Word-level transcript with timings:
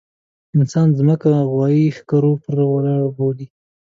انسان 0.55 0.87
ځمکه 0.99 1.29
غوايي 1.51 1.87
ښکرو 1.97 2.31
پر 2.43 2.51
سر 2.59 2.67
ولاړه 2.73 3.09
بولي. 3.17 3.47